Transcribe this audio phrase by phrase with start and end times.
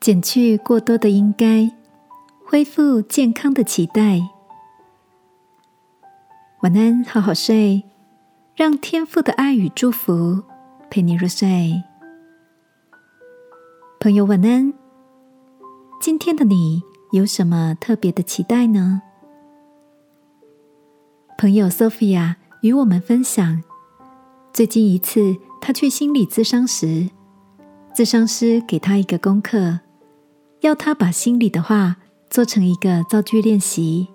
[0.00, 1.70] 减去过多的应该，
[2.42, 4.18] 恢复健康的期待。
[6.62, 7.84] 晚安，好好睡，
[8.56, 10.42] 让天父的爱与祝福
[10.90, 11.82] 陪你入睡。
[14.00, 14.72] 朋友，晚安。
[16.00, 19.02] 今天的你有什么特别的期待呢？
[21.36, 23.62] 朋友 Sophia 与我们分享，
[24.50, 27.10] 最近一次她去心理咨商时，
[27.94, 29.80] 咨商师给她一个功课。
[30.60, 31.96] 要他把心里的话
[32.28, 34.08] 做成一个造句练习，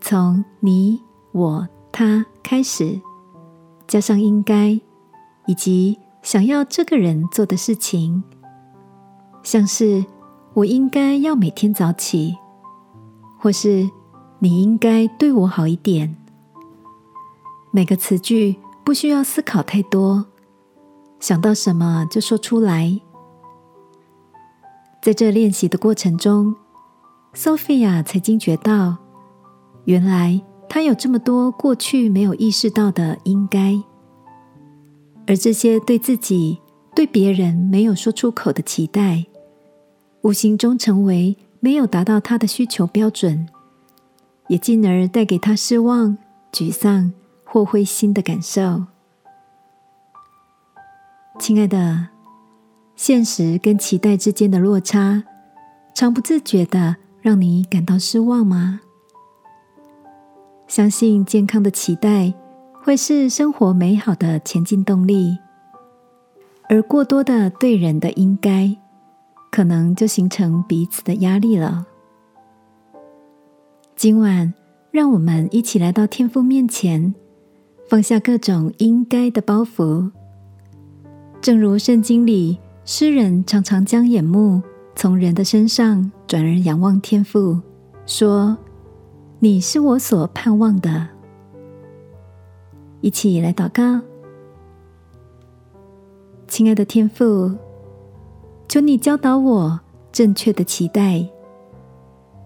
[0.00, 1.00] 从你、
[1.32, 3.00] 我、他开始，
[3.86, 4.80] 加上应该
[5.46, 8.22] 以及想要这个人做的事情，
[9.44, 10.04] 像是
[10.54, 12.36] 我应该要每天早起，
[13.38, 13.88] 或是
[14.40, 16.16] 你应该对我好一点。
[17.70, 20.26] 每个词句不需要思考太多，
[21.20, 23.00] 想到什么就说出来。
[25.04, 26.56] 在这练习的过程中
[27.34, 28.96] ，Sophia 才惊觉到，
[29.84, 33.78] 原来她有这么多过去没有意识到的应该，
[35.26, 36.58] 而这些对自己、
[36.94, 39.26] 对别人没有说出口的期待，
[40.22, 43.46] 无形中成为没有达到她的需求标准，
[44.48, 46.16] 也进而带给她失望、
[46.50, 47.12] 沮丧
[47.44, 48.84] 或灰心的感受。
[51.38, 52.13] 亲爱的。
[52.96, 55.24] 现实跟期待之间的落差，
[55.94, 58.80] 常不自觉的让你感到失望吗？
[60.68, 62.32] 相信健康的期待
[62.82, 65.36] 会是生活美好的前进动力，
[66.68, 68.76] 而过多的对人的应该，
[69.50, 71.86] 可能就形成彼此的压力了。
[73.96, 74.54] 今晚，
[74.90, 77.14] 让我们一起来到天父面前，
[77.88, 80.10] 放下各种应该的包袱，
[81.40, 82.58] 正如圣经里。
[82.86, 84.62] 诗人常常将眼目
[84.94, 87.58] 从人的身上转而仰望天父，
[88.04, 88.56] 说
[89.40, 91.08] ：“你是我所盼望的。”
[93.00, 94.00] 一起来祷告，
[96.46, 97.50] 亲爱的天父，
[98.68, 99.80] 求你教导我
[100.12, 101.26] 正确的期待，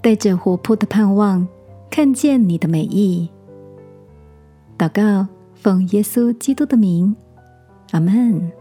[0.00, 1.46] 带着活泼的盼望，
[1.90, 3.28] 看见你的美意。
[4.78, 7.16] 祷告，奉耶稣基督的名，
[7.90, 8.52] 阿门。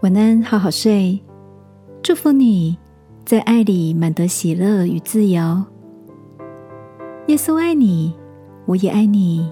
[0.00, 1.18] 晚安，好好睡。
[2.04, 2.78] 祝福你
[3.24, 5.64] 在爱里满得喜乐与自由。
[7.26, 8.14] 耶稣爱你，
[8.64, 9.50] 我也爱你。